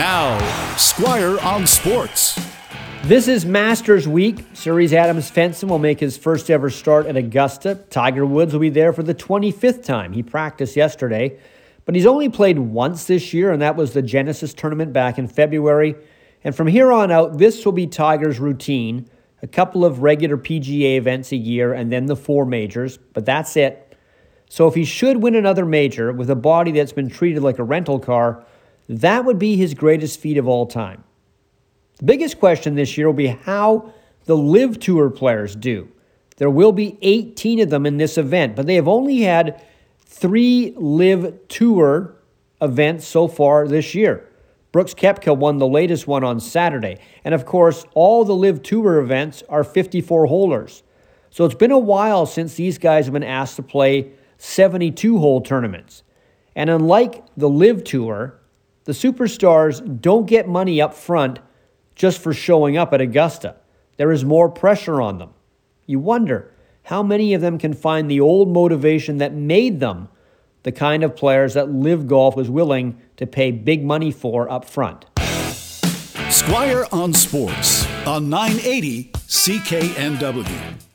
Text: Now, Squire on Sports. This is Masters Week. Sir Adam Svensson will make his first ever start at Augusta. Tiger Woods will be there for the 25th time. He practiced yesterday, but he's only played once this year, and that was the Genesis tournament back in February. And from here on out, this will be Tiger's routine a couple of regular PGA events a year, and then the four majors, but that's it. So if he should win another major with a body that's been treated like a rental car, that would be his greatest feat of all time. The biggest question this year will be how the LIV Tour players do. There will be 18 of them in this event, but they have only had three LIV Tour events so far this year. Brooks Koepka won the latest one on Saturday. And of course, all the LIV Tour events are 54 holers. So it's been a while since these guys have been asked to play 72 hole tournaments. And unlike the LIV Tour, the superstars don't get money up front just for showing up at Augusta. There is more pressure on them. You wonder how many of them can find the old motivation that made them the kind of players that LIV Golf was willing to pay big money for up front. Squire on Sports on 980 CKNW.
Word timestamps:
Now, 0.00 0.38
Squire 0.78 1.38
on 1.40 1.66
Sports. 1.66 2.40
This 3.02 3.28
is 3.28 3.44
Masters 3.44 4.08
Week. 4.08 4.42
Sir 4.54 4.80
Adam 4.80 5.18
Svensson 5.18 5.68
will 5.68 5.78
make 5.78 6.00
his 6.00 6.16
first 6.16 6.50
ever 6.50 6.70
start 6.70 7.04
at 7.04 7.18
Augusta. 7.18 7.74
Tiger 7.90 8.24
Woods 8.24 8.54
will 8.54 8.60
be 8.60 8.70
there 8.70 8.94
for 8.94 9.02
the 9.02 9.14
25th 9.14 9.84
time. 9.84 10.14
He 10.14 10.22
practiced 10.22 10.74
yesterday, 10.74 11.38
but 11.84 11.94
he's 11.94 12.06
only 12.06 12.30
played 12.30 12.58
once 12.58 13.04
this 13.04 13.34
year, 13.34 13.52
and 13.52 13.60
that 13.60 13.76
was 13.76 13.92
the 13.92 14.00
Genesis 14.00 14.54
tournament 14.54 14.94
back 14.94 15.18
in 15.18 15.28
February. 15.28 15.94
And 16.44 16.56
from 16.56 16.68
here 16.68 16.90
on 16.90 17.10
out, 17.10 17.36
this 17.36 17.62
will 17.66 17.72
be 17.72 17.86
Tiger's 17.86 18.40
routine 18.40 19.06
a 19.42 19.46
couple 19.46 19.84
of 19.84 20.00
regular 20.00 20.38
PGA 20.38 20.96
events 20.96 21.30
a 21.32 21.36
year, 21.36 21.74
and 21.74 21.92
then 21.92 22.06
the 22.06 22.16
four 22.16 22.46
majors, 22.46 22.96
but 22.96 23.26
that's 23.26 23.54
it. 23.54 23.98
So 24.48 24.66
if 24.66 24.74
he 24.74 24.86
should 24.86 25.18
win 25.18 25.34
another 25.34 25.66
major 25.66 26.10
with 26.10 26.30
a 26.30 26.36
body 26.36 26.72
that's 26.72 26.92
been 26.92 27.10
treated 27.10 27.42
like 27.42 27.58
a 27.58 27.64
rental 27.64 27.98
car, 27.98 28.46
that 28.90 29.24
would 29.24 29.38
be 29.38 29.56
his 29.56 29.74
greatest 29.74 30.18
feat 30.18 30.36
of 30.36 30.48
all 30.48 30.66
time. 30.66 31.04
The 31.98 32.04
biggest 32.04 32.40
question 32.40 32.74
this 32.74 32.98
year 32.98 33.06
will 33.06 33.14
be 33.14 33.28
how 33.28 33.92
the 34.24 34.36
LIV 34.36 34.80
Tour 34.80 35.10
players 35.10 35.54
do. 35.54 35.88
There 36.38 36.50
will 36.50 36.72
be 36.72 36.98
18 37.00 37.60
of 37.60 37.70
them 37.70 37.86
in 37.86 37.98
this 37.98 38.18
event, 38.18 38.56
but 38.56 38.66
they 38.66 38.74
have 38.74 38.88
only 38.88 39.20
had 39.20 39.62
three 40.06 40.74
LIV 40.76 41.46
Tour 41.46 42.16
events 42.60 43.06
so 43.06 43.28
far 43.28 43.68
this 43.68 43.94
year. 43.94 44.28
Brooks 44.72 44.94
Koepka 44.94 45.36
won 45.36 45.58
the 45.58 45.68
latest 45.68 46.08
one 46.08 46.24
on 46.24 46.40
Saturday. 46.40 46.98
And 47.24 47.32
of 47.32 47.46
course, 47.46 47.84
all 47.94 48.24
the 48.24 48.34
LIV 48.34 48.62
Tour 48.62 48.98
events 48.98 49.44
are 49.48 49.62
54 49.62 50.26
holers. 50.26 50.82
So 51.30 51.44
it's 51.44 51.54
been 51.54 51.70
a 51.70 51.78
while 51.78 52.26
since 52.26 52.54
these 52.54 52.78
guys 52.78 53.04
have 53.06 53.12
been 53.12 53.22
asked 53.22 53.54
to 53.56 53.62
play 53.62 54.10
72 54.38 55.18
hole 55.18 55.42
tournaments. 55.42 56.02
And 56.56 56.68
unlike 56.68 57.24
the 57.36 57.48
LIV 57.48 57.84
Tour, 57.84 58.39
the 58.84 58.92
superstars 58.92 60.00
don't 60.00 60.26
get 60.26 60.48
money 60.48 60.80
up 60.80 60.94
front 60.94 61.38
just 61.94 62.20
for 62.20 62.32
showing 62.32 62.76
up 62.76 62.92
at 62.92 63.00
Augusta. 63.00 63.56
There 63.96 64.10
is 64.10 64.24
more 64.24 64.48
pressure 64.48 65.00
on 65.00 65.18
them. 65.18 65.30
You 65.86 65.98
wonder 65.98 66.52
how 66.84 67.02
many 67.02 67.34
of 67.34 67.40
them 67.40 67.58
can 67.58 67.74
find 67.74 68.10
the 68.10 68.20
old 68.20 68.48
motivation 68.48 69.18
that 69.18 69.34
made 69.34 69.80
them 69.80 70.08
the 70.62 70.72
kind 70.72 71.02
of 71.02 71.16
players 71.16 71.54
that 71.54 71.70
LIV 71.70 72.06
Golf 72.06 72.36
was 72.36 72.50
willing 72.50 73.00
to 73.16 73.26
pay 73.26 73.50
big 73.50 73.84
money 73.84 74.10
for 74.10 74.50
up 74.50 74.64
front. 74.64 75.06
Squire 76.30 76.86
on 76.92 77.12
Sports 77.12 77.86
on 78.06 78.30
980 78.30 79.10
CKNW. 79.12 80.89